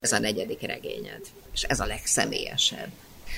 [0.00, 1.20] Ez a negyedik regényed,
[1.52, 2.88] és ez a legszemélyesebb.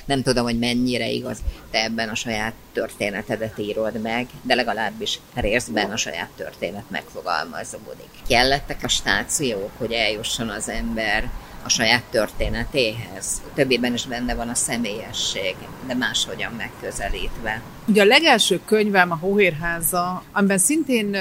[0.05, 1.39] Nem tudom, hogy mennyire igaz,
[1.71, 8.09] te ebben a saját történetedet írod meg, de legalábbis részben a saját történet megfogalmazódik.
[8.29, 11.31] Kellettek a stációk, hogy eljusson az ember
[11.65, 13.43] a saját történetéhez.
[13.55, 15.57] Többében is benne van a személyesség,
[15.87, 17.63] de máshogyan megközelítve.
[17.87, 21.17] Ugye a legelső könyvem a Hóhérháza, amiben szintén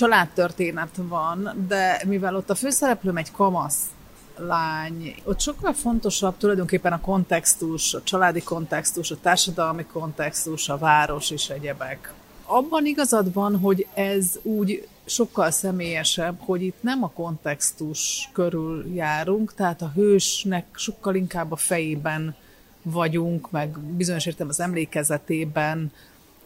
[0.00, 3.80] családtörténet van, de mivel ott a főszereplőm egy kamasz
[4.36, 11.30] lány, ott sokkal fontosabb tulajdonképpen a kontextus, a családi kontextus, a társadalmi kontextus, a város
[11.30, 12.12] és egyebek.
[12.44, 19.54] Abban igazad van, hogy ez úgy sokkal személyesebb, hogy itt nem a kontextus körül járunk,
[19.54, 22.34] tehát a hősnek sokkal inkább a fejében
[22.82, 25.92] vagyunk, meg bizonyos értem az emlékezetében,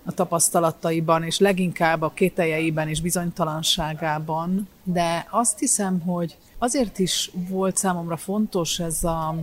[0.04, 7.77] a tapasztalataiban, és leginkább a kételjeiben és bizonytalanságában, de azt hiszem, hogy azért is volt
[7.77, 9.34] számomra fontos ez a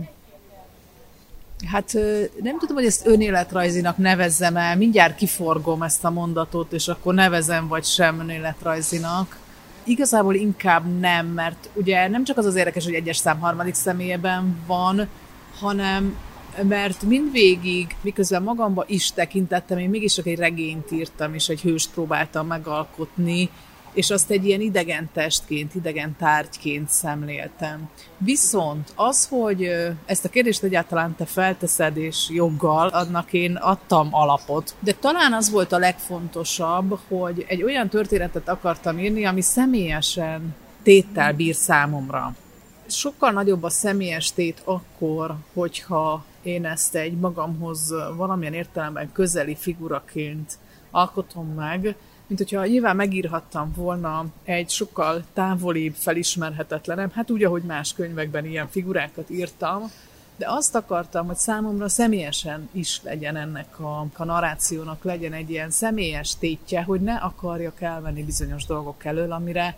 [1.66, 1.92] Hát
[2.42, 7.68] nem tudom, hogy ezt önéletrajzinak nevezzem el, mindjárt kiforgom ezt a mondatot, és akkor nevezem
[7.68, 9.38] vagy sem önéletrajzinak.
[9.84, 14.62] Igazából inkább nem, mert ugye nem csak az az érdekes, hogy egyes szám harmadik személyében
[14.66, 15.08] van,
[15.60, 16.16] hanem
[16.62, 21.90] mert mindvégig, miközben magamba is tekintettem, én mégis csak egy regényt írtam, és egy hőst
[21.90, 23.50] próbáltam megalkotni,
[23.92, 27.90] és azt egy ilyen idegen testként, idegen tárgyként szemléltem.
[28.18, 29.70] Viszont az, hogy
[30.04, 34.74] ezt a kérdést egyáltalán te felteszed, és joggal, annak én adtam alapot.
[34.80, 41.32] De talán az volt a legfontosabb, hogy egy olyan történetet akartam írni, ami személyesen téttel
[41.32, 42.34] bír számomra.
[42.86, 50.58] Sokkal nagyobb a személyes tét akkor, hogyha én ezt egy magamhoz valamilyen értelemben közeli figuraként
[50.90, 57.92] alkotom meg, mint hogyha nyilván megírhattam volna egy sokkal távolibb, felismerhetetlenebb, hát úgy, ahogy más
[57.92, 59.90] könyvekben ilyen figurákat írtam,
[60.36, 65.70] de azt akartam, hogy számomra személyesen is legyen ennek a, a narrációnak, legyen egy ilyen
[65.70, 69.76] személyes tétje, hogy ne akarjak elvenni bizonyos dolgok elől, amire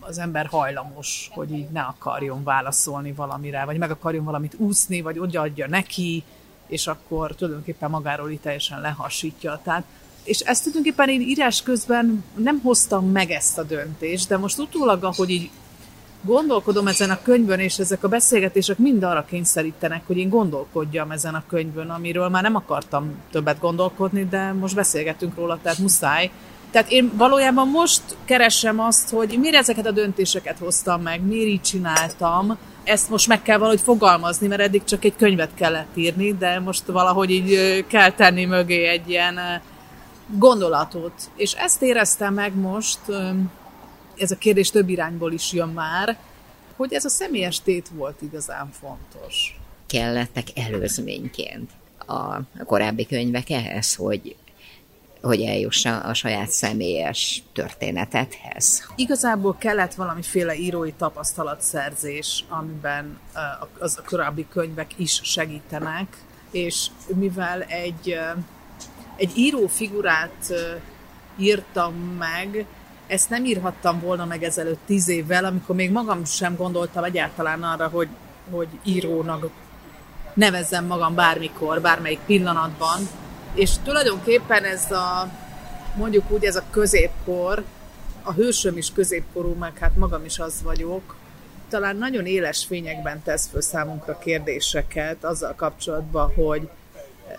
[0.00, 5.18] az ember hajlamos, hogy így ne akarjon válaszolni valamire, vagy meg akarjon valamit úszni, vagy
[5.18, 6.24] odaadja neki,
[6.66, 9.60] és akkor tulajdonképpen magáról így teljesen lehasítja.
[9.64, 9.84] Tehát
[10.24, 15.04] és ezt tulajdonképpen én írás közben nem hoztam meg ezt a döntést, de most utólag,
[15.04, 15.50] ahogy így
[16.22, 21.34] gondolkodom ezen a könyvön, és ezek a beszélgetések mind arra kényszerítenek, hogy én gondolkodjam ezen
[21.34, 26.30] a könyvön, amiről már nem akartam többet gondolkodni, de most beszélgetünk róla, tehát muszáj.
[26.74, 31.60] Tehát én valójában most keresem azt, hogy miért ezeket a döntéseket hoztam meg, miért így
[31.60, 36.60] csináltam, ezt most meg kell valahogy fogalmazni, mert eddig csak egy könyvet kellett írni, de
[36.60, 39.38] most valahogy így kell tenni mögé egy ilyen
[40.26, 41.12] gondolatot.
[41.36, 42.98] És ezt éreztem meg most,
[44.16, 46.16] ez a kérdés több irányból is jön már,
[46.76, 49.58] hogy ez a személyes tét volt igazán fontos.
[49.86, 51.70] Kellettek előzményként
[52.06, 54.36] a korábbi könyvek ehhez, hogy
[55.24, 58.88] hogy eljussa a saját személyes történetethez.
[58.96, 63.18] Igazából kellett valamiféle írói tapasztalatszerzés, amiben
[63.78, 66.06] az a korábbi könyvek is segítenek,
[66.50, 68.18] és mivel egy
[69.16, 70.54] egy író figurát
[71.38, 72.66] írtam meg,
[73.06, 77.88] ezt nem írhattam volna meg ezelőtt tíz évvel, amikor még magam sem gondoltam egyáltalán arra,
[77.88, 78.08] hogy,
[78.50, 79.50] hogy írónak
[80.34, 83.08] nevezzem magam bármikor, bármelyik pillanatban.
[83.54, 85.30] És tulajdonképpen ez a,
[85.96, 87.64] mondjuk úgy ez a középkor,
[88.22, 91.16] a hősöm is középkorú, meg hát magam is az vagyok,
[91.68, 96.68] talán nagyon éles fényekben tesz föl számunkra kérdéseket azzal kapcsolatban, hogy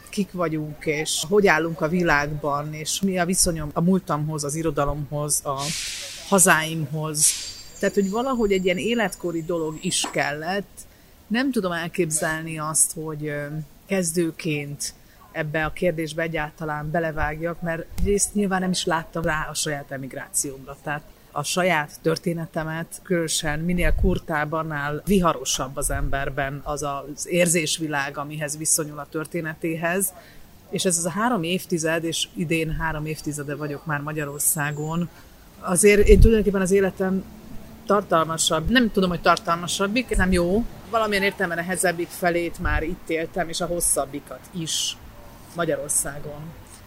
[0.09, 5.41] kik vagyunk, és hogy állunk a világban, és mi a viszonyom a múltamhoz, az irodalomhoz,
[5.43, 5.59] a
[6.27, 7.27] hazáimhoz.
[7.79, 10.77] Tehát, hogy valahogy egy ilyen életkori dolog is kellett.
[11.27, 13.33] Nem tudom elképzelni azt, hogy
[13.85, 14.93] kezdőként
[15.35, 20.77] ebbe a kérdésbe egyáltalán belevágjak, mert részt nyilván nem is láttam rá a saját emigrációmra.
[20.83, 21.01] Tehát
[21.31, 28.99] a saját történetemet, különösen minél kurtában áll viharosabb az emberben az az érzésvilág, amihez viszonyul
[28.99, 30.13] a történetéhez.
[30.69, 35.09] És ez az a három évtized, és idén három évtizede vagyok már Magyarországon,
[35.59, 37.23] azért én tulajdonképpen az életem
[37.85, 40.65] tartalmasabb, nem tudom, hogy tartalmasabbik, nem jó.
[40.89, 44.97] Valamilyen értelemben a nehezebbik felét már itt éltem, és a hosszabbikat is
[45.55, 46.41] Magyarországon.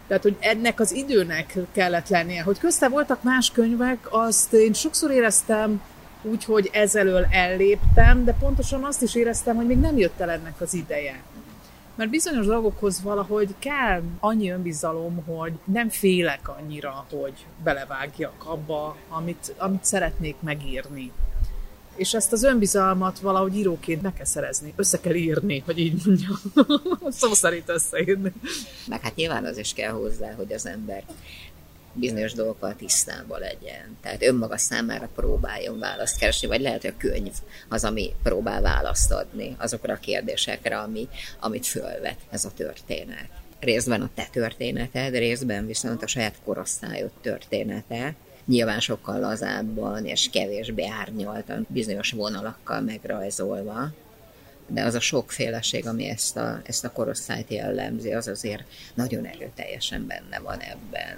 [0.07, 2.43] Tehát, hogy ennek az időnek kellett lennie.
[2.43, 5.83] Hogy közte voltak más könyvek, azt én sokszor éreztem
[6.23, 10.61] úgy, hogy ezelől elléptem, de pontosan azt is éreztem, hogy még nem jött el ennek
[10.61, 11.23] az ideje.
[11.95, 19.55] Mert bizonyos dolgokhoz valahogy kell annyi önbizalom, hogy nem félek annyira, hogy belevágjak abba, amit,
[19.57, 21.13] amit szeretnék megírni.
[21.99, 24.73] És ezt az önbizalmat valahogy íróként meg kell szerezni.
[24.77, 26.39] Össze kell írni, hogy így mondjam.
[27.21, 28.33] Szó szerint összeírni.
[28.89, 31.05] Meg hát nyilván az is kell hozzá, hogy az ember
[31.93, 33.97] bizonyos dolgokkal tisztában legyen.
[34.03, 37.33] Tehát önmaga számára próbáljon választ keresni, vagy lehet, hogy a könyv
[37.69, 41.09] az, ami próbál választ adni azokra a kérdésekre, ami,
[41.41, 43.29] amit fölvet ez a történet.
[43.61, 48.15] Részben a te történeted, részben viszont a saját korosztályod története,
[48.49, 53.91] nyilván sokkal lazábban és kevésbé árnyaltan, bizonyos vonalakkal megrajzolva,
[54.67, 58.63] de az a sokféleség, ami ezt a, ezt a korosztályt jellemzi, az azért
[58.95, 61.17] nagyon erőteljesen benne van ebben.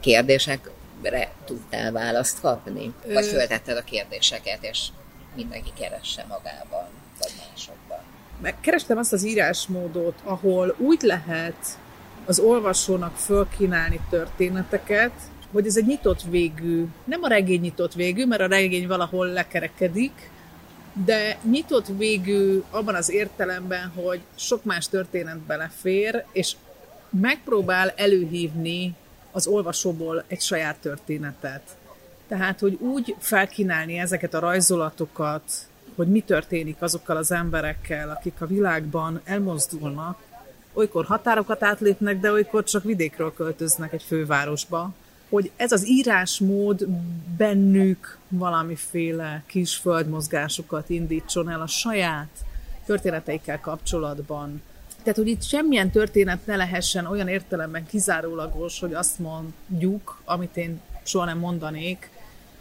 [0.00, 2.94] Kérdésekre tudtál választ kapni?
[3.06, 4.86] Vagy föltetted a kérdéseket, és
[5.34, 6.88] mindenki keresse magában,
[7.20, 7.98] vagy másokban?
[8.42, 11.78] Megkerestem azt az írásmódot, ahol úgy lehet
[12.26, 15.12] az olvasónak fölkínálni történeteket,
[15.52, 20.30] hogy ez egy nyitott végű, nem a regény nyitott végű, mert a regény valahol lekerekedik,
[21.04, 26.56] de nyitott végű abban az értelemben, hogy sok más történet belefér, és
[27.10, 28.94] megpróbál előhívni
[29.32, 31.62] az olvasóból egy saját történetet.
[32.28, 35.42] Tehát, hogy úgy felkínálni ezeket a rajzolatokat,
[35.96, 40.18] hogy mi történik azokkal az emberekkel, akik a világban elmozdulnak,
[40.72, 44.90] olykor határokat átlépnek, de olykor csak vidékről költöznek egy fővárosba,
[45.28, 46.86] hogy ez az írásmód
[47.36, 52.28] bennük valamiféle kis földmozgásokat indítson el a saját
[52.86, 54.62] történeteikkel kapcsolatban.
[55.02, 60.80] Tehát, hogy itt semmilyen történet ne lehessen olyan értelemben kizárólagos, hogy azt mondjuk, amit én
[61.02, 62.10] soha nem mondanék,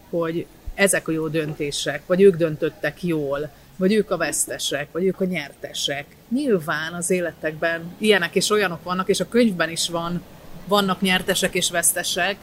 [0.09, 5.21] hogy ezek a jó döntések, vagy ők döntöttek jól, vagy ők a vesztesek, vagy ők
[5.21, 6.05] a nyertesek.
[6.29, 10.21] Nyilván az életekben ilyenek és olyanok vannak, és a könyvben is van,
[10.67, 12.37] vannak nyertesek és vesztesek,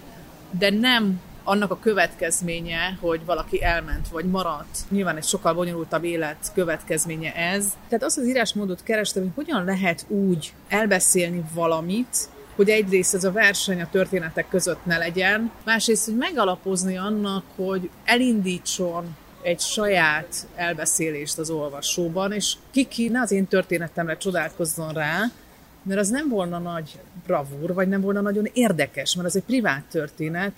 [0.59, 4.79] de nem annak a következménye, hogy valaki elment vagy maradt.
[4.89, 7.67] Nyilván egy sokkal bonyolultabb élet következménye ez.
[7.89, 13.33] Tehát azt az írásmódot kerestem, hogy hogyan lehet úgy elbeszélni valamit, hogy egyrészt ez a
[13.33, 21.39] verseny a történetek között ne legyen, másrészt, hogy megalapozni annak, hogy elindítson egy saját elbeszélést
[21.39, 25.31] az olvasóban, és kiki ne az én történetemre csodálkozzon rá,
[25.85, 29.85] mert az nem volna nagy bravúr, vagy nem volna nagyon érdekes, mert az egy privát
[29.91, 30.53] történet,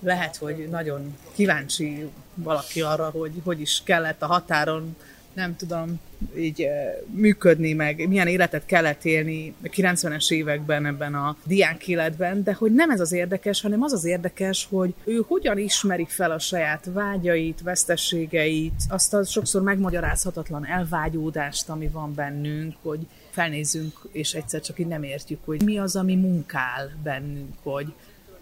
[0.00, 4.96] lehet, hogy nagyon kíváncsi valaki arra, hogy hogy is kellett a határon,
[5.32, 6.00] nem tudom,
[6.36, 6.66] így
[7.10, 12.72] működni, meg milyen életet kellett élni a 90-es években ebben a diák életben, de hogy
[12.74, 16.90] nem ez az érdekes, hanem az az érdekes, hogy ő hogyan ismeri fel a saját
[16.92, 24.78] vágyait, vesztességeit, azt a sokszor megmagyarázhatatlan elvágyódást, ami van bennünk, hogy felnézzünk, és egyszer csak
[24.78, 27.92] így nem értjük, hogy mi az, ami munkál bennünk, hogy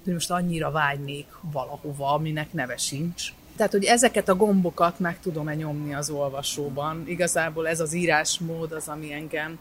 [0.04, 3.32] most annyira vágynék valahova, aminek neve sincs.
[3.56, 7.04] Tehát, hogy ezeket a gombokat meg tudom-e nyomni az olvasóban.
[7.06, 9.58] Igazából ez az írásmód az, ami engem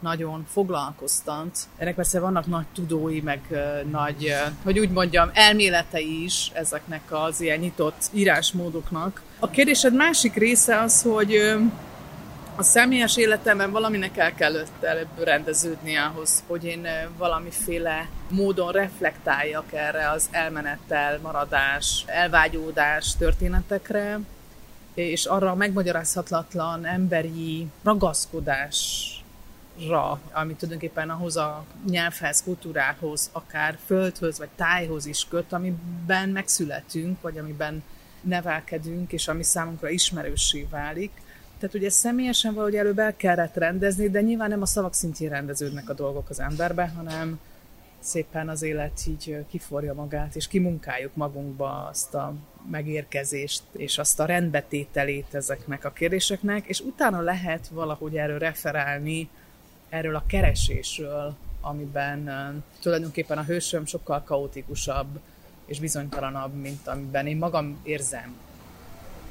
[0.00, 1.58] nagyon foglalkoztant.
[1.76, 3.40] Ennek persze vannak nagy tudói, meg
[3.90, 9.22] nagy, hogy úgy mondjam, elméletei is ezeknek az ilyen nyitott írásmódoknak.
[9.38, 11.56] A kérdésed másik része az, hogy
[12.58, 14.86] a személyes életemben valaminek el kellett
[15.24, 24.20] rendeződni ahhoz, hogy én valamiféle módon reflektáljak erre az elmenettel, maradás, elvágyódás történetekre,
[24.94, 34.50] és arra a megmagyarázhatatlan emberi ragaszkodásra, ami tulajdonképpen ahhoz a nyelvhez, kultúrához, akár földhöz vagy
[34.56, 37.82] tájhoz is köt, amiben megszületünk, vagy amiben
[38.20, 41.24] nevelkedünk, és ami számunkra ismerőssé válik
[41.58, 45.88] tehát ugye személyesen valahogy előbb el kellett rendezni, de nyilván nem a szavak szintjén rendeződnek
[45.88, 47.40] a dolgok az emberbe, hanem
[47.98, 52.34] szépen az élet így kiforja magát, és kimunkáljuk magunkba azt a
[52.70, 59.28] megérkezést, és azt a rendbetételét ezeknek a kérdéseknek, és utána lehet valahogy erről referálni,
[59.88, 62.30] erről a keresésről, amiben
[62.80, 65.20] tulajdonképpen a hősöm sokkal kaotikusabb
[65.66, 68.34] és bizonytalanabb, mint amiben én magam érzem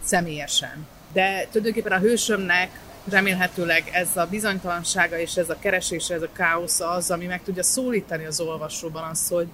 [0.03, 2.79] személyesen de tulajdonképpen a hősömnek
[3.09, 7.63] remélhetőleg ez a bizonytalansága és ez a keresés, ez a káosz az, ami meg tudja
[7.63, 9.47] szólítani az olvasóban azt, hogy,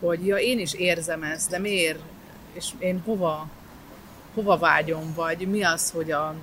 [0.00, 1.98] hogy ja, én is érzem ezt, de miért?
[2.52, 3.48] És én hova,
[4.34, 6.34] hova vágyom, vagy mi az, hogy a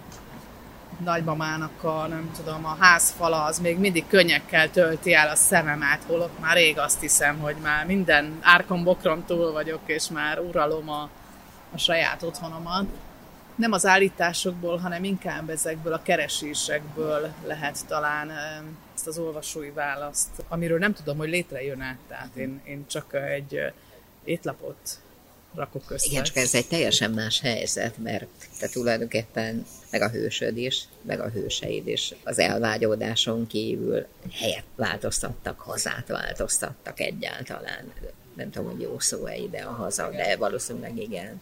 [1.04, 6.40] nagymamának a, nem tudom, a házfala az még mindig könnyekkel tölti el a szememet, holott
[6.40, 11.10] már rég azt hiszem, hogy már minden árkon bokron túl vagyok, és már uralom a,
[11.74, 12.86] a saját otthonomat
[13.60, 18.32] nem az állításokból, hanem inkább ezekből a keresésekből lehet talán
[18.96, 21.98] ezt az olvasói választ, amiről nem tudom, hogy létrejön-e.
[22.08, 23.74] Tehát én, én csak egy
[24.24, 25.00] étlapot
[25.56, 26.08] rakok össze.
[26.10, 28.28] Igen, csak ez egy teljesen más helyzet, mert
[28.60, 35.60] te tulajdonképpen meg a hősöd is, meg a hőseid is az elvágyódáson kívül helyet változtattak,
[35.60, 37.94] hazát változtattak egyáltalán.
[38.36, 41.42] Nem tudom, hogy jó szó-e ide a haza, de valószínűleg igen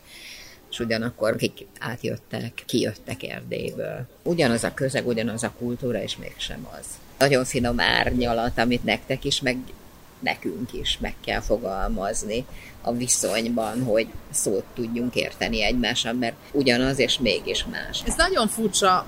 [0.71, 4.07] és ugyanakkor akik átjöttek, kijöttek Erdélyből.
[4.23, 6.85] Ugyanaz a közeg, ugyanaz a kultúra, és mégsem az.
[7.17, 9.57] Nagyon finom árnyalat, amit nektek is, meg
[10.19, 12.45] nekünk is meg kell fogalmazni
[12.81, 18.03] a viszonyban, hogy szót tudjunk érteni egymással, mert ugyanaz és mégis más.
[18.05, 19.05] Ez nagyon furcsa,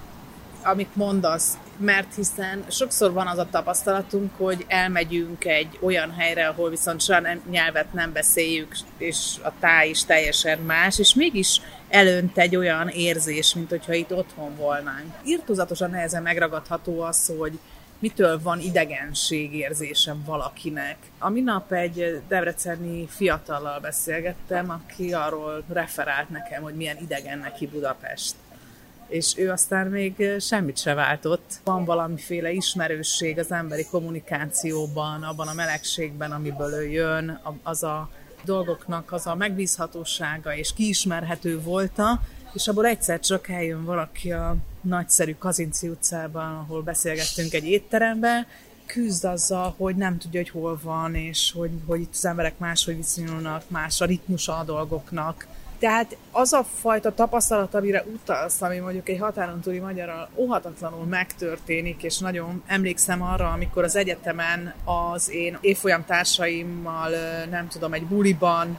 [0.63, 6.69] amit mondasz, mert hiszen sokszor van az a tapasztalatunk, hogy elmegyünk egy olyan helyre, ahol
[6.69, 12.37] viszont soha nem, nyelvet nem beszéljük, és a táj is teljesen más, és mégis elönt
[12.37, 15.13] egy olyan érzés, mint hogyha itt otthon volnánk.
[15.23, 17.59] Irtózatosan nehezen megragadható az, hogy
[17.99, 20.97] mitől van idegenség érzésem valakinek.
[21.19, 28.35] A minap egy debreceni fiatallal beszélgettem, aki arról referált nekem, hogy milyen idegen neki Budapest
[29.09, 31.53] és ő aztán még semmit se váltott.
[31.63, 38.09] Van valamiféle ismerősség az emberi kommunikációban, abban a melegségben, amiből ő jön, az a
[38.43, 42.21] dolgoknak az a megbízhatósága és kiismerhető volta,
[42.53, 48.45] és abból egyszer csak eljön valaki a nagyszerű Kazinci utcában, ahol beszélgettünk egy étteremben,
[48.85, 52.95] küzd azzal, hogy nem tudja, hogy hol van, és hogy, hogy itt az emberek máshogy
[52.95, 55.47] viszonyulnak, más a ritmusa a dolgoknak,
[55.79, 62.03] tehát az a fajta tapasztalat, amire utalsz, ami mondjuk egy határon túli magyarral óhatatlanul megtörténik,
[62.03, 67.09] és nagyon emlékszem arra, amikor az egyetemen az én évfolyam társaimmal,
[67.49, 68.77] nem tudom, egy buliban,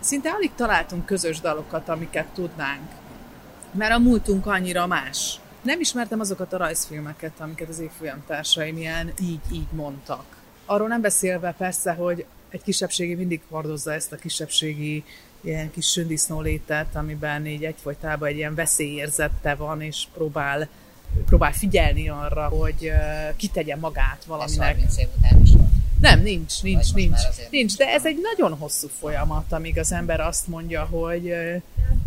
[0.00, 2.90] szinte alig találtunk közös dalokat, amiket tudnánk.
[3.70, 5.38] Mert a múltunk annyira más.
[5.62, 10.24] Nem ismertem azokat a rajzfilmeket, amiket az évfolyam társaim ilyen így-így mondtak.
[10.66, 15.04] Arról nem beszélve persze, hogy egy kisebbségi mindig hordozza ezt a kisebbségi
[15.40, 20.68] ilyen kis sündisznó létet, amiben így egyfolytában egy ilyen veszélyérzette van, és próbál,
[21.26, 22.92] próbál figyelni arra, hogy
[23.36, 24.82] kitegye magát valaminek.
[24.86, 25.72] Ez év után is van.
[26.00, 27.18] Nem, nincs, nincs, nincs.
[27.50, 31.34] Nincs, de ez egy nagyon hosszú folyamat, amíg az ember azt mondja, hogy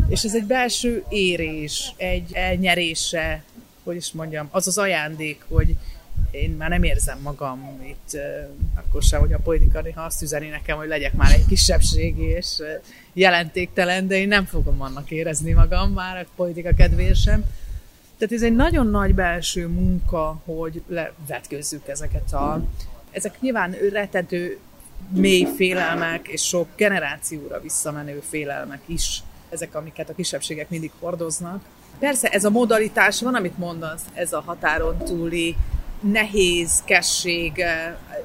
[0.10, 3.44] és ez egy belső érés, egy elnyerése,
[3.84, 5.76] hogy is mondjam, az az ajándék, hogy
[6.38, 8.20] én már nem érzem magam itt,
[8.76, 12.62] akkor sem, hogy a politika néha azt üzeni nekem, hogy legyek már egy kisebbségi és
[13.14, 17.44] jelentéktelen, de én nem fogom annak érezni magam már a politika kedvéért sem.
[18.18, 22.64] Tehát ez egy nagyon nagy belső munka, hogy levetkőzzük ezeket a...
[23.12, 24.60] Ezek nyilván rettentő
[25.10, 31.64] mély félelmek, és sok generációra visszamenő félelmek is, ezek, amiket a kisebbségek mindig hordoznak.
[32.00, 35.56] Persze ez a modalitás van, amit mondasz, ez a határon túli
[36.12, 37.64] nehézkesség,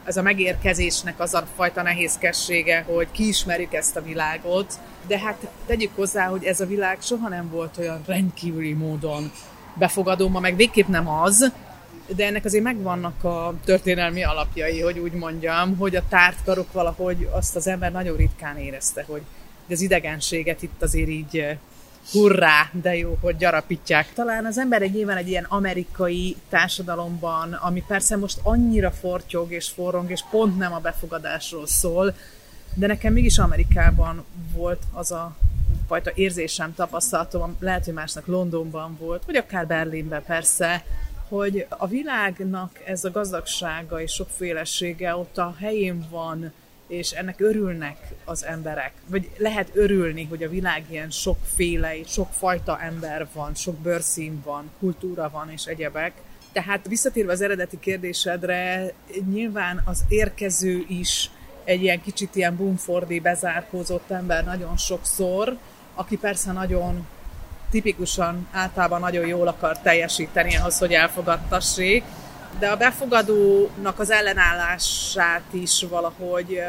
[0.04, 4.74] ez a megérkezésnek az a fajta nehézkessége, hogy kiismerjük ezt a világot,
[5.06, 9.32] de hát tegyük hozzá, hogy ez a világ soha nem volt olyan rendkívüli módon
[9.74, 11.52] befogadó, ma meg végképp nem az,
[12.16, 17.56] de ennek azért megvannak a történelmi alapjai, hogy úgy mondjam, hogy a tártkarok valahogy azt
[17.56, 19.22] az ember nagyon ritkán érezte, hogy
[19.70, 21.56] az idegenséget itt azért így
[22.10, 24.12] hurrá, de jó, hogy gyarapítják.
[24.12, 29.68] Talán az ember egy éven egy ilyen amerikai társadalomban, ami persze most annyira fortyog és
[29.68, 32.14] forrong, és pont nem a befogadásról szól,
[32.74, 35.36] de nekem mégis Amerikában volt az a
[35.86, 40.84] fajta érzésem, tapasztalatom, lehet, hogy másnak Londonban volt, vagy akár Berlinben persze,
[41.28, 46.52] hogy a világnak ez a gazdagsága és sokfélesége ott a helyén van,
[46.92, 48.92] és ennek örülnek az emberek.
[49.06, 55.30] Vagy lehet örülni, hogy a világ ilyen sokféle, sokfajta ember van, sok bőrszín van, kultúra
[55.32, 56.12] van és egyebek.
[56.52, 58.92] Tehát visszatérve az eredeti kérdésedre,
[59.30, 61.30] nyilván az érkező is
[61.64, 65.56] egy ilyen kicsit ilyen bumfordi, bezárkózott ember nagyon sokszor,
[65.94, 67.06] aki persze nagyon
[67.70, 72.04] tipikusan általában nagyon jól akar teljesíteni ahhoz, hogy elfogadtassék,
[72.58, 76.60] de a befogadónak az ellenállását is valahogy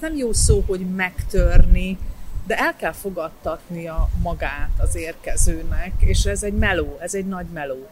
[0.00, 1.98] nem jó szó, hogy megtörni,
[2.46, 7.88] de el kell fogadtatnia magát az érkezőnek, és ez egy meló, ez egy nagy meló.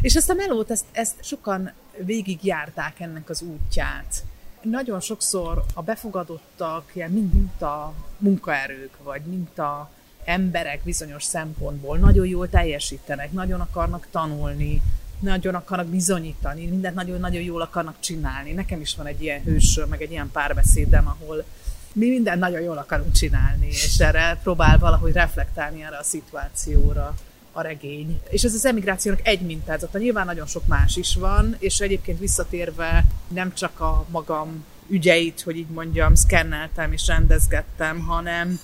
[0.00, 4.24] És ezt a melót, ezt, ezt sokan végigjárták ennek az útját.
[4.62, 9.90] Nagyon sokszor a befogadottak, ilyen mint, mint a munkaerők, vagy mint a
[10.24, 14.82] emberek bizonyos szempontból nagyon jól teljesítenek, nagyon akarnak tanulni,
[15.20, 18.52] nagyon akarnak bizonyítani, mindent nagyon-nagyon jól akarnak csinálni.
[18.52, 21.44] Nekem is van egy ilyen hősről, meg egy ilyen párbeszédem, ahol
[21.92, 27.14] mi mindent nagyon jól akarunk csinálni, és erre próbál valahogy reflektálni erre a szituációra
[27.52, 28.20] a regény.
[28.28, 29.98] És ez az emigrációnak egy mintázata.
[29.98, 35.56] Nyilván nagyon sok más is van, és egyébként visszatérve nem csak a magam ügyeit, hogy
[35.56, 38.60] így mondjam, szkenneltem és rendezgettem, hanem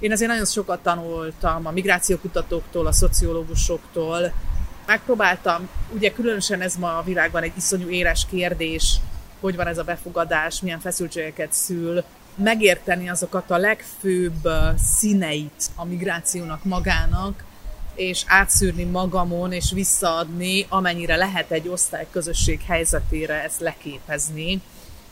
[0.00, 4.32] Én azért nagyon sokat tanultam a migrációkutatóktól, a szociológusoktól.
[4.88, 8.96] Megpróbáltam, ugye különösen ez ma a világban egy iszonyú éles kérdés,
[9.40, 12.04] hogy van ez a befogadás, milyen feszültségeket szül,
[12.34, 17.44] megérteni azokat a legfőbb színeit a migrációnak magának,
[17.94, 24.60] és átszűrni magamon, és visszaadni, amennyire lehet egy osztályközösség helyzetére ezt leképezni.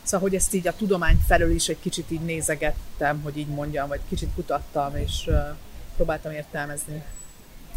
[0.03, 3.87] Szóval, hogy ezt így a tudomány felől is egy kicsit így nézegettem, hogy így mondjam,
[3.87, 5.29] vagy kicsit kutattam, és
[5.95, 7.03] próbáltam értelmezni.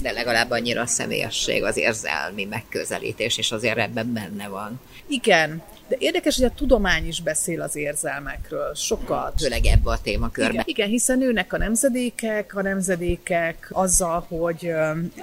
[0.02, 4.80] De legalább annyira a személyesség, az érzelmi megközelítés, és azért ebben benne van.
[5.06, 9.40] Igen, de érdekes, hogy a tudomány is beszél az érzelmekről, sokat.
[9.40, 10.52] Főleg ebbe a témakörbe.
[10.52, 14.72] Igen, igen, hiszen nőnek a nemzedékek, a nemzedékek azzal, hogy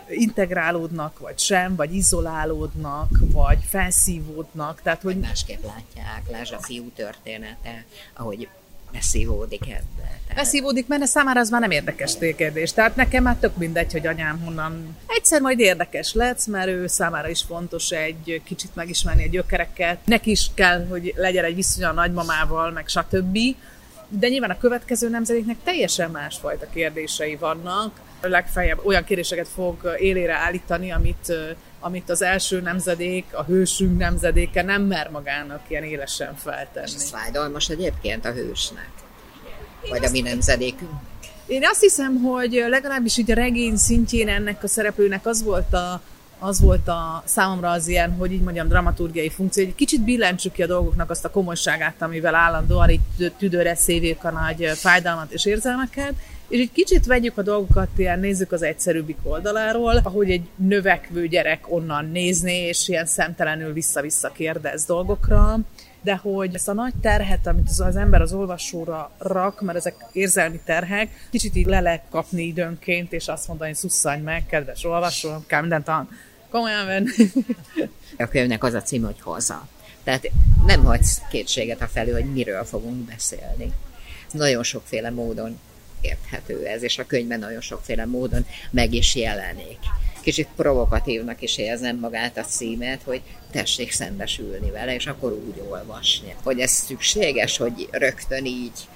[0.09, 4.81] integrálódnak, vagy sem, vagy izolálódnak, vagy felszívódnak.
[4.81, 6.21] Tehát, hogy másképp látják.
[6.31, 8.47] Lásd a fiú története, ahogy
[8.91, 10.19] beszívódik ebbe.
[10.27, 10.35] Tehát...
[10.35, 12.73] Beszívódik, mert számára az már nem érdekes kérdés.
[12.73, 14.97] Tehát nekem már tök mindegy, hogy anyám honnan.
[15.07, 19.97] Egyszer majd érdekes lesz, mert ő számára is fontos egy kicsit megismerni a gyökereket.
[20.05, 23.37] Neki is kell, hogy legyen egy viszony a nagymamával, meg stb.
[24.09, 27.99] De nyilván a következő nemzedéknek teljesen másfajta kérdései vannak.
[28.21, 31.33] Legfeljebb olyan kérdéseket fog élére állítani, amit
[31.79, 36.87] amit az első nemzedék, a hősünk nemzedéke nem mer magának ilyen élesen feltenni.
[36.87, 38.89] És ez fájdalmas egyébként a hősnek?
[39.89, 40.91] Vagy a mi nemzedékünk?
[41.47, 46.01] Én azt hiszem, hogy legalábbis így a regény szintjén ennek a szereplőnek az volt a,
[46.39, 50.63] az volt a számomra az ilyen, hogy így mondjam, dramaturgiai funkció, hogy kicsit billentsük ki
[50.63, 56.13] a dolgoknak azt a komolyságát, amivel állandóan itt tüdőre szévjük a nagy fájdalmat és érzelmeket,
[56.49, 61.71] és egy kicsit vegyük a dolgokat, ilyen nézzük az egyszerűbbik oldaláról, ahogy egy növekvő gyerek
[61.71, 65.59] onnan nézné, és ilyen szemtelenül vissza-vissza kérdez dolgokra,
[66.01, 70.59] de hogy ezt a nagy terhet, amit az, ember az olvasóra rak, mert ezek érzelmi
[70.65, 75.61] terhek, kicsit így le lehet kapni időnként, és azt mondani, szusszanj meg, kedves olvasó, kell
[75.61, 75.89] mindent
[76.49, 77.09] komolyan venni.
[78.17, 79.67] A könyvnek az a cím, hogy hoza.
[80.03, 80.31] Tehát
[80.65, 83.71] nem hagysz kétséget a felül, hogy miről fogunk beszélni.
[84.31, 85.59] Nagyon sokféle módon
[86.01, 89.79] érthető ez, és a könyvben nagyon sokféle módon meg is jelenik.
[90.21, 96.35] Kicsit provokatívnak is érzem magát a címet, hogy tessék szembesülni vele, és akkor úgy olvasni.
[96.43, 98.87] Hogy ez szükséges, hogy rögtön így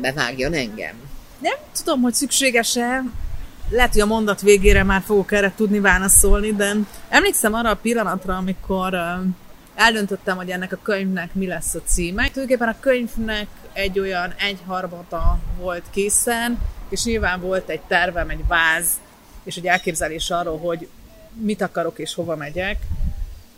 [0.00, 0.94] bevágjon engem?
[1.38, 3.02] Nem tudom, hogy szükséges-e,
[3.70, 6.74] lehet, hogy a mondat végére már fogok erre tudni válaszolni, de
[7.08, 8.98] emlékszem arra a pillanatra, amikor
[9.74, 12.28] eldöntöttem, hogy ennek a könyvnek mi lesz a címe.
[12.28, 16.58] Tulajdonképpen a könyvnek egy olyan egyharmata volt készen,
[16.88, 18.86] és nyilván volt egy tervem, egy váz,
[19.42, 20.88] és egy elképzelés arról, hogy
[21.32, 22.76] mit akarok és hova megyek.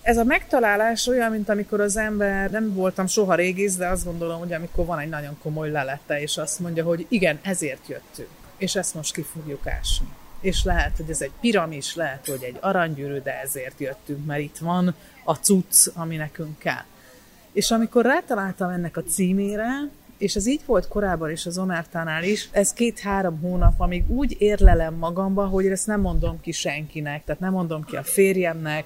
[0.03, 4.39] Ez a megtalálás olyan, mint amikor az ember, nem voltam soha régész, de azt gondolom,
[4.39, 8.75] hogy amikor van egy nagyon komoly lelete, és azt mondja, hogy igen, ezért jöttünk, és
[8.75, 10.09] ezt most ki fogjuk ásni.
[10.41, 14.59] És lehet, hogy ez egy piramis, lehet, hogy egy aranygyűrű, de ezért jöttünk, mert itt
[14.59, 16.85] van a cucc, ami nekünk kell.
[17.53, 19.67] És amikor rátaláltam ennek a címére,
[20.19, 24.95] és ez így volt korábban is az Omertánál is, ez két-három hónap, amíg úgy érlelem
[24.95, 28.85] magamba, hogy ezt nem mondom ki senkinek, tehát nem mondom ki a férjemnek,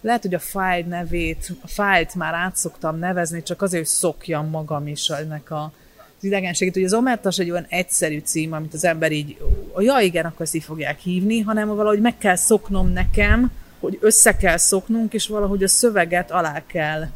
[0.00, 4.86] lehet, hogy a fájl nevét, a fájlt már átszoktam nevezni, csak azért, hogy szokjam magam
[4.86, 6.76] is ennek a, az idegenségét.
[6.76, 9.36] Ugye az Omertas egy olyan egyszerű cím, amit az ember így,
[9.78, 14.36] ja igen, akkor ezt így fogják hívni, hanem valahogy meg kell szoknom nekem, hogy össze
[14.36, 17.06] kell szoknunk, és valahogy a szöveget alá kell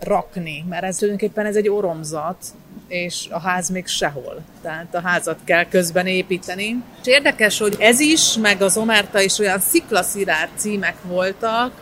[0.00, 2.44] rakni, mert ez tulajdonképpen ez egy oromzat,
[2.90, 4.40] és a ház még sehol.
[4.62, 6.82] Tehát a házat kell közben építeni.
[7.00, 11.72] És érdekes, hogy ez is, meg az Omerta is olyan sziklaszirár címek voltak,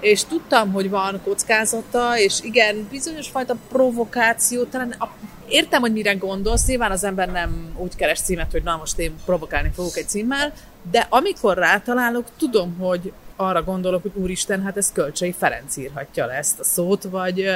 [0.00, 5.08] és tudtam, hogy van kockázata, és igen, bizonyos fajta provokáció, talán a,
[5.48, 9.14] értem, hogy mire gondolsz, nyilván az ember nem úgy keres címet, hogy na most én
[9.24, 10.52] provokálni fogok egy címmel,
[10.90, 16.34] de amikor rátalálok, tudom, hogy arra gondolok, hogy úristen, hát ez Kölcsei Ferenc írhatja le
[16.34, 17.48] ezt a szót, vagy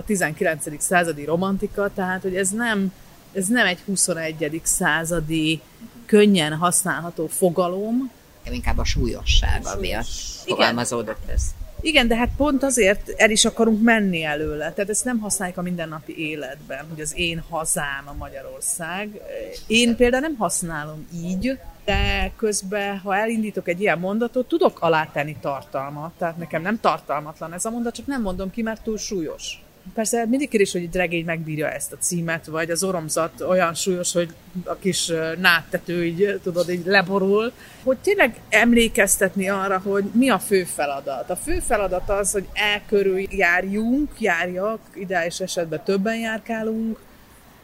[0.00, 0.82] a 19.
[0.82, 2.92] századi romantika, tehát hogy ez nem,
[3.32, 4.60] ez nem egy 21.
[4.64, 5.60] századi
[6.06, 8.10] könnyen használható fogalom.
[8.50, 10.02] Inkább a súlyosság, ami a
[10.44, 11.42] fogalmazódott ez.
[11.80, 14.72] Igen, de hát pont azért el is akarunk menni előle.
[14.72, 19.20] Tehát ezt nem használjuk a mindennapi életben, hogy az én hazám a Magyarország.
[19.66, 26.12] Én például nem használom így, de közben, ha elindítok egy ilyen mondatot, tudok alátenni tartalmat.
[26.18, 29.62] Tehát nekem nem tartalmatlan ez a mondat, csak nem mondom ki, mert túl súlyos.
[29.94, 34.12] Persze mindig kérdés, hogy egy regény megbírja ezt a címet, vagy az oromzat olyan súlyos,
[34.12, 37.52] hogy a kis náttető így, tudod, így leborul.
[37.82, 41.30] Hogy tényleg emlékeztetni arra, hogy mi a fő feladat.
[41.30, 46.98] A fő feladat az, hogy elkörül járjunk, járjak, ideális esetben többen járkálunk,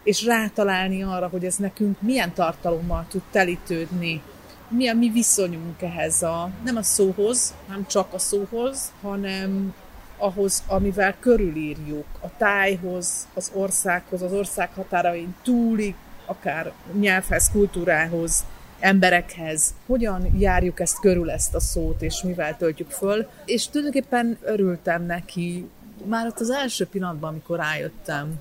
[0.02, 4.22] és rátalálni arra, hogy ez nekünk milyen tartalommal tud telítődni,
[4.68, 9.74] mi a mi viszonyunk ehhez a, nem a szóhoz, nem csak a szóhoz, hanem
[10.16, 15.94] ahhoz, amivel körülírjuk, a tájhoz, az országhoz, az ország határain túli,
[16.26, 18.44] akár nyelvhez, kultúrához,
[18.80, 23.28] emberekhez, hogyan járjuk ezt körül, ezt a szót, és mivel töltjük föl.
[23.44, 25.68] És tulajdonképpen örültem neki,
[26.04, 28.40] már ott az első pillanatban, amikor rájöttem,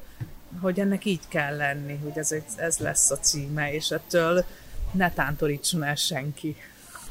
[0.61, 4.45] hogy ennek így kell lenni, hogy ez, ez lesz a címe, és ettől
[4.91, 6.55] ne tántorítson el senki.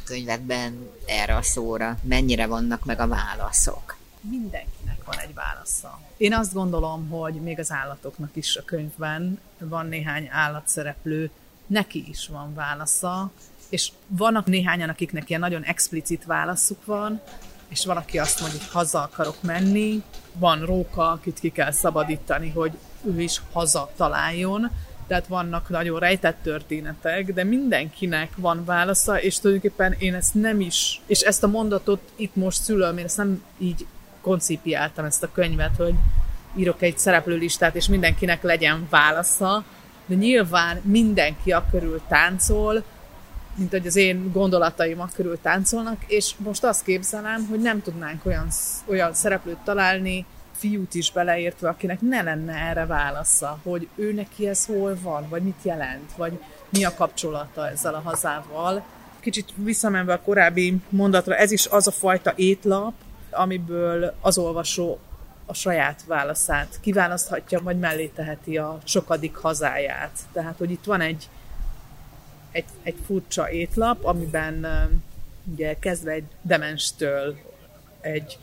[0.04, 3.96] Könyvedben erre a szóra mennyire vannak meg a válaszok?
[4.30, 6.00] Mindenkinek van egy válasza.
[6.16, 11.30] Én azt gondolom, hogy még az állatoknak is a könyvben van néhány állatszereplő,
[11.66, 13.30] neki is van válasza,
[13.68, 17.20] és vannak néhányan, akiknek ilyen nagyon explicit válaszuk van,
[17.68, 22.50] és van, aki azt mondja, hogy haza akarok menni, van róka, akit ki kell szabadítani,
[22.50, 24.70] hogy ő is haza találjon,
[25.06, 31.00] tehát vannak nagyon rejtett történetek, de mindenkinek van válasza, és tulajdonképpen én ezt nem is,
[31.06, 33.86] és ezt a mondatot itt most szülöm, én ezt nem így
[34.24, 35.94] koncipiáltam ezt a könyvet, hogy
[36.56, 39.64] írok egy szereplőlistát, és mindenkinek legyen válasza,
[40.06, 42.84] de nyilván mindenki a körül táncol,
[43.56, 48.26] mint hogy az én gondolataim a körül táncolnak, és most azt képzelem, hogy nem tudnánk
[48.26, 48.48] olyan,
[48.86, 54.66] olyan szereplőt találni, fiút is beleértve, akinek ne lenne erre válasza, hogy ő neki ez
[54.66, 58.84] hol van, vagy mit jelent, vagy mi a kapcsolata ezzel a hazával.
[59.20, 62.92] Kicsit visszamenve a korábbi mondatra, ez is az a fajta étlap,
[63.34, 64.98] amiből az olvasó
[65.46, 70.18] a saját válaszát kiválaszthatja, vagy mellé teheti a sokadik hazáját.
[70.32, 71.28] Tehát, hogy itt van egy,
[72.50, 74.66] egy, egy furcsa étlap, amiben
[75.52, 77.36] ugye kezdve egy demenstől
[78.00, 78.38] egy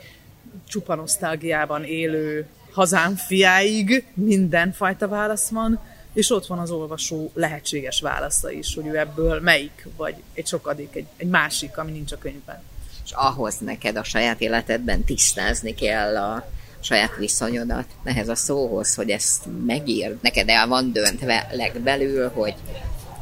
[0.67, 5.79] csupa nosztalgiában élő hazám fiáig mindenfajta válasz van,
[6.13, 10.95] és ott van az olvasó lehetséges válasza is, hogy ő ebből melyik, vagy egy sokadik,
[10.95, 12.61] egy, egy másik, ami nincs a könyvben.
[13.05, 19.09] És ahhoz neked a saját életedben tisztázni kell a saját viszonyodat ehhez a szóhoz, hogy
[19.09, 22.55] ezt megír, neked el van döntve legbelül, hogy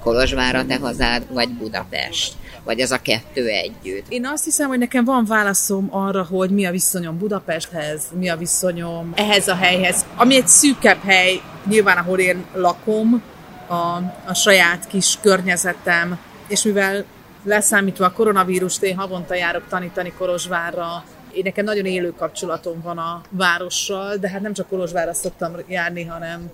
[0.04, 2.34] Kolozsvár a te hazád, vagy Budapest?
[2.64, 4.06] Vagy ez a kettő együtt?
[4.10, 8.38] Én azt hiszem, hogy nekem van válaszom arra, hogy mi a viszonyom Budapesthez, mi a
[8.38, 13.22] viszonyom ehhez a helyhez, ami egy szűkebb hely, nyilván ahol én lakom,
[13.68, 17.06] a, a saját kis környezetem, és mivel
[17.44, 23.22] leszámítva a koronavírust, én havonta járok tanítani Kolozsvárra, én nekem nagyon élő kapcsolatom van a
[23.30, 26.52] várossal, de hát nem csak Kolozsvárra szoktam járni, hanem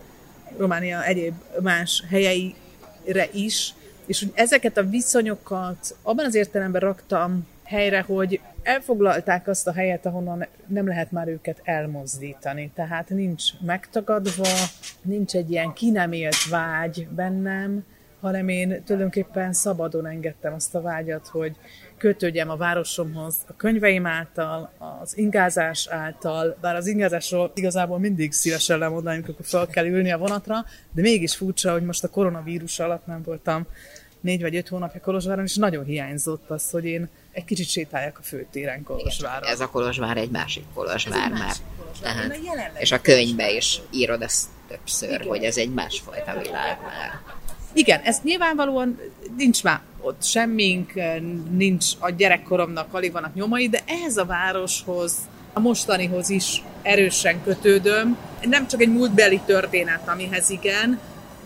[0.57, 2.55] Románia egyéb más helyei
[3.05, 3.73] re is,
[4.05, 10.45] és ezeket a viszonyokat abban az értelemben raktam helyre, hogy elfoglalták azt a helyet, ahonnan
[10.67, 12.71] nem lehet már őket elmozdítani.
[12.75, 14.47] Tehát nincs megtagadva,
[15.01, 15.93] nincs egy ilyen ki
[16.49, 17.85] vágy bennem,
[18.25, 21.55] hanem én tulajdonképpen szabadon engedtem azt a vágyat, hogy
[21.97, 28.77] kötődjem a városomhoz a könyveim által, az ingázás által, bár az ingázásról igazából mindig szívesen
[28.77, 33.05] lemondanám, amikor fel kell ülni a vonatra, de mégis furcsa, hogy most a koronavírus alatt
[33.05, 33.67] nem voltam
[34.19, 38.21] négy vagy öt hónapja Kolozsváron, és nagyon hiányzott az, hogy én egy kicsit sétáljak a
[38.21, 39.49] főtéren Kolozsváron.
[39.49, 41.53] Ez a Kolozsvár egy másik Kolozsvár egy már.
[41.77, 42.13] Kolozsvár.
[42.13, 45.27] Tehát, és a könyvbe is írod ezt többször, Igen.
[45.27, 47.35] hogy ez egy másfajta világ már.
[47.77, 48.99] Igen, ez nyilvánvalóan
[49.37, 50.93] nincs már ott semmink,
[51.49, 55.17] nincs a gyerekkoromnak, alig vannak nyomai, de ehhez a városhoz,
[55.53, 58.17] a mostanihoz is erősen kötődöm.
[58.41, 60.99] Nem csak egy múltbeli történet, amihez igen,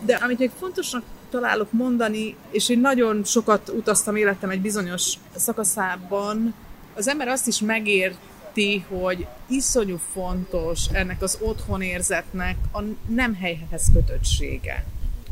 [0.06, 6.54] de amit még fontosnak találok mondani, és én nagyon sokat utaztam életem egy bizonyos szakaszában,
[6.96, 14.86] az ember azt is megérti, hogy iszonyú fontos ennek az otthonérzetnek a nem helyhez kötöttsége.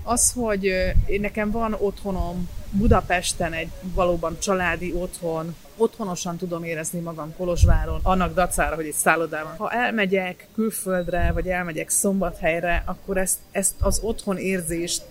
[0.10, 0.74] Az, hogy
[1.20, 8.76] nekem van otthonom Budapesten, egy valóban családi otthon, otthonosan tudom érezni magam Kolozsváron, annak dacára,
[8.76, 9.56] hogy egy szállodában.
[9.58, 15.04] Ha elmegyek külföldre, vagy elmegyek szombathelyre, akkor ezt, ezt az otthon érzést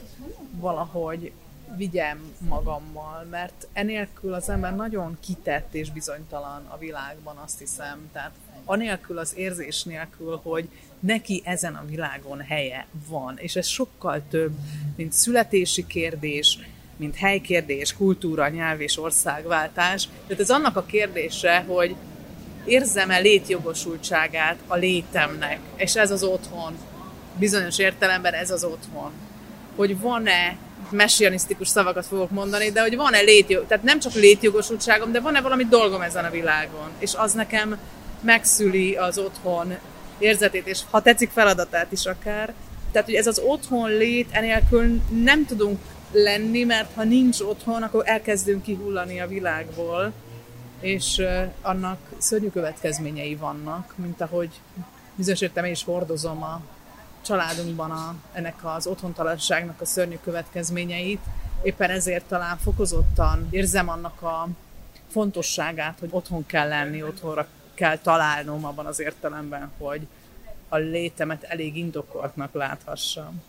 [0.50, 1.32] valahogy
[1.76, 8.08] vigyem magammal, mert enélkül az ember nagyon kitett és bizonytalan a világban, azt hiszem.
[8.12, 8.32] Tehát
[8.64, 10.68] anélkül az érzés nélkül, hogy
[11.00, 14.52] neki ezen a világon helye van, és ez sokkal több,
[14.96, 16.58] mint születési kérdés,
[16.96, 20.08] mint helykérdés, kultúra, nyelv és országváltás.
[20.26, 21.94] Tehát ez annak a kérdése, hogy
[22.64, 26.76] érzem-e létjogosultságát a létemnek, és ez az otthon.
[27.38, 29.12] Bizonyos értelemben ez az otthon.
[29.76, 30.56] Hogy van-e
[30.90, 35.64] messianisztikus szavakat fogok mondani, de hogy van-e létjog, tehát nem csak létjogosultságom, de van-e valami
[35.64, 37.78] dolgom ezen a világon, és az nekem
[38.20, 39.74] megszüli az otthon
[40.18, 42.54] érzetét, és ha tetszik feladatát is akár.
[42.92, 45.78] Tehát, hogy ez az otthon lét, enélkül nem tudunk
[46.12, 50.12] lenni, mert ha nincs otthon, akkor elkezdünk kihullani a világból,
[50.80, 51.22] és
[51.62, 54.50] annak szörnyű következményei vannak, mint ahogy
[55.14, 56.60] bizonyos értem is hordozom a
[57.26, 61.20] családunkban a, ennek az otthontalanságnak a szörnyű következményeit.
[61.62, 64.48] Éppen ezért talán fokozottan érzem annak a
[65.10, 70.06] fontosságát, hogy otthon kell lenni, otthonra kell találnom abban az értelemben, hogy
[70.68, 73.42] a létemet elég indokoltnak láthassam.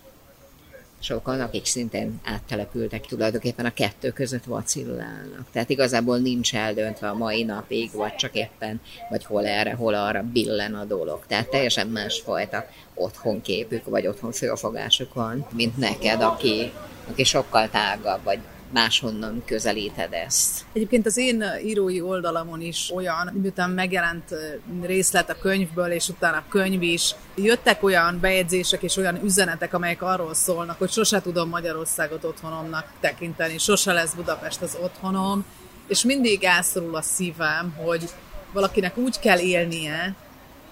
[1.00, 5.52] Sokan, akik szintén áttelepültek, tulajdonképpen a kettő között vacillálnak.
[5.52, 10.24] Tehát igazából nincs eldöntve a mai napig, vagy csak éppen, vagy hol erre, hol arra
[10.24, 11.26] billen a dolog.
[11.28, 16.72] Tehát teljesen másfajta otthonképük, vagy otthon fölfogásuk van, mint neked, aki,
[17.10, 18.40] aki sokkal tágabb, vagy
[18.74, 20.66] máshonnan közelíted ezt.
[20.74, 24.36] Egyébként az én írói oldalamon is olyan, miután megjelent
[24.82, 30.02] részlet a könyvből, és utána a könyv is, jöttek olyan bejegyzések és olyan üzenetek, amelyek
[30.02, 35.46] arról szólnak, hogy sose tudom Magyarországot otthonomnak tekinteni, sose lesz Budapest az otthonom,
[35.88, 38.10] és mindig elszorul a szívem, hogy
[38.54, 40.16] valakinek úgy kell élnie,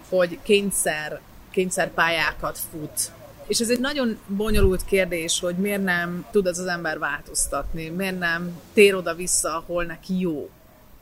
[0.09, 3.11] hogy kényszer, kényszerpályákat fut,
[3.47, 8.19] és ez egy nagyon bonyolult kérdés, hogy miért nem tud az az ember változtatni, miért
[8.19, 10.49] nem tér oda-vissza, ahol neki jó.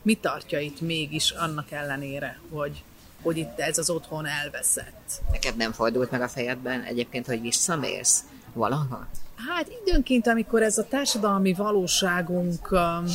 [0.01, 2.83] Mi tartja itt mégis annak ellenére, hogy,
[3.21, 5.21] hogy itt ez az otthon elveszett?
[5.31, 9.07] Neked nem fordult meg a fejedben egyébként, hogy visszamész valaha?
[9.47, 13.05] Hát időnként, amikor ez a társadalmi valóságunk um,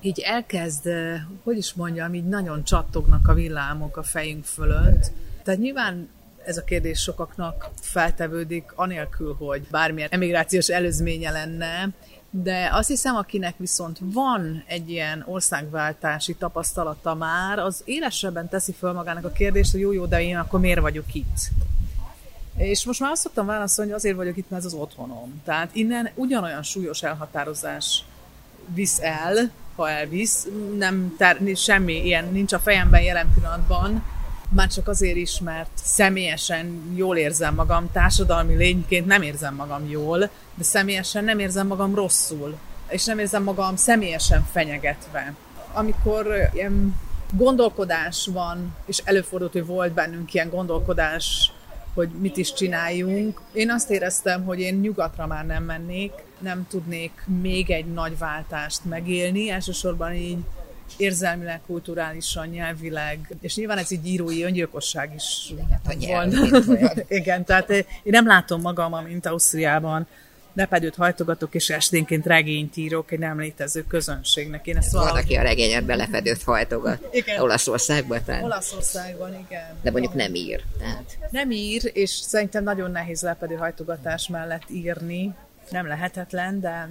[0.00, 0.88] így elkezd,
[1.44, 5.10] hogy is mondjam, így nagyon csattognak a villámok a fejünk fölött.
[5.42, 6.08] Tehát nyilván
[6.46, 11.88] ez a kérdés sokaknak feltevődik, anélkül, hogy bármilyen emigrációs előzménye lenne,
[12.30, 18.92] de azt hiszem, akinek viszont van egy ilyen országváltási tapasztalata már, az élesebben teszi föl
[18.92, 21.36] magának a kérdést, hogy jó, jó, de én akkor miért vagyok itt?
[22.56, 25.42] És most már azt szoktam válaszolni, hogy azért vagyok itt, mert ez az otthonom.
[25.44, 28.04] Tehát innen ugyanolyan súlyos elhatározás
[28.74, 30.46] visz el, ha elvisz,
[30.78, 34.02] nem ter- semmi ilyen nincs a fejemben jelen pillanatban,
[34.48, 40.18] már csak azért is, mert személyesen jól érzem magam, társadalmi lényként nem érzem magam jól,
[40.54, 42.56] de személyesen nem érzem magam rosszul,
[42.88, 45.34] és nem érzem magam személyesen fenyegetve.
[45.72, 46.94] Amikor ilyen
[47.32, 51.52] gondolkodás van, és előfordult, hogy volt bennünk ilyen gondolkodás,
[51.94, 53.40] hogy mit is csináljunk.
[53.52, 58.84] Én azt éreztem, hogy én nyugatra már nem mennék, nem tudnék még egy nagy váltást
[58.84, 60.38] megélni, elsősorban így
[60.96, 65.52] érzelmileg, kulturálisan, nyelvileg, és nyilván ez egy írói öngyilkosság is
[66.06, 66.32] van.
[67.08, 70.06] Igen, tehát én nem látom magam, mint Ausztriában,
[70.56, 74.66] lepedőt hajtogatok, és esténként regényt írok egy nem létező közönségnek.
[74.66, 75.22] Én ezt Van, valahogy...
[75.22, 77.08] aki a regényedbe lepedőt hajtogat.
[77.10, 77.40] Igen.
[77.40, 78.42] Olaszországban talán.
[78.42, 79.78] Olaszországban, igen.
[79.82, 80.62] De mondjuk nem ír.
[80.78, 81.18] Tehát.
[81.30, 85.34] Nem ír, és szerintem nagyon nehéz lepedő hajtogatás mellett írni,
[85.70, 86.88] nem lehetetlen, de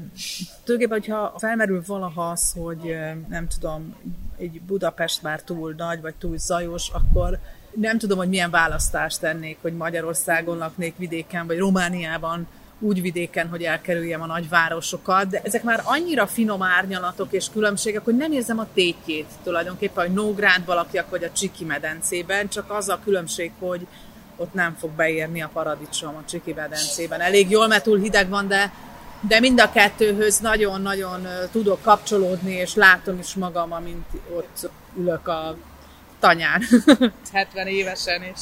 [0.64, 2.98] tulajdonképpen, hogyha felmerül valaha az, hogy
[3.30, 3.96] nem tudom,
[4.38, 7.40] egy Budapest már túl nagy, vagy túl zajos, akkor
[7.76, 12.48] nem tudom, hogy milyen választást tennék, hogy Magyarországon laknék vidéken, vagy Romániában
[12.80, 18.16] úgy vidéken, hogy elkerüljem a nagyvárosokat, de ezek már annyira finom árnyalatok és különbségek, hogy
[18.16, 23.00] nem érzem a tétjét tulajdonképpen, hogy Nógrádban lakjak, vagy a Csiki medencében, csak az a
[23.04, 23.88] különbség, hogy
[24.38, 27.22] ott nem fog beérni a paradicsom a Csiki medencében.
[27.22, 28.74] Elég jól, mert túl hideg van, de,
[29.28, 35.56] de mind a kettőhöz nagyon-nagyon tudok kapcsolódni, és látom is magam, amint ott ülök a
[36.20, 36.62] tanyán
[37.34, 38.42] 70 évesen, és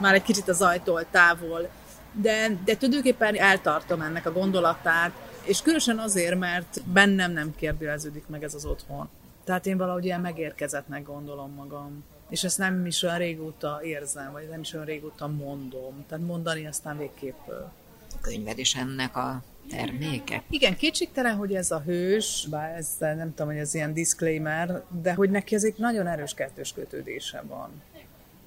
[0.00, 1.68] már egy kicsit az ajtól távol.
[2.12, 5.10] De, de tulajdonképpen eltartom ennek a gondolatát,
[5.42, 9.08] és különösen azért, mert bennem nem kérdőjelződik meg ez az otthon.
[9.44, 14.48] Tehát én valahogy ilyen megérkezettnek gondolom magam és ezt nem is olyan régóta érzem, vagy
[14.48, 16.04] nem is olyan régóta mondom.
[16.08, 17.48] Tehát mondani aztán végképp...
[17.48, 20.42] A könyved is ennek a terméke?
[20.50, 25.14] Igen, kétségtelen, hogy ez a hős, bár ez nem tudom, hogy ez ilyen disclaimer, de
[25.14, 27.82] hogy neki ez egy nagyon erős kettős kötődése van.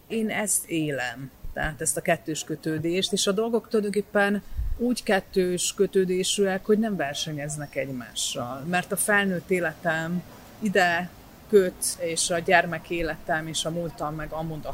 [0.07, 4.43] Én ezt élem, tehát ezt a kettős kötődést, és a dolgok tulajdonképpen
[4.77, 8.59] úgy kettős kötődésűek, hogy nem versenyeznek egymással.
[8.59, 10.23] Mert a felnőtt életem
[10.59, 11.09] ide
[11.49, 14.65] köt, és a gyermek életem és a múltam meg amúgy